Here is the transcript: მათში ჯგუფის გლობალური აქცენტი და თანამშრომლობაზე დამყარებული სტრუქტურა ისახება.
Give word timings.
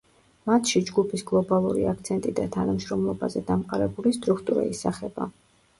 მათში 0.51 0.79
ჯგუფის 0.87 1.23
გლობალური 1.27 1.85
აქცენტი 1.91 2.33
და 2.41 2.49
თანამშრომლობაზე 2.57 3.47
დამყარებული 3.53 4.19
სტრუქტურა 4.19 4.67
ისახება. 4.77 5.33